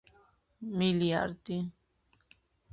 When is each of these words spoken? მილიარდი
მილიარდი 0.79 1.61